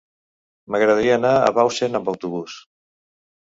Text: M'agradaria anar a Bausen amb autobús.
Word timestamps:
M'agradaria 0.75 1.17
anar 1.17 1.33
a 1.35 1.51
Bausen 1.59 2.01
amb 2.01 2.11
autobús. 2.15 2.57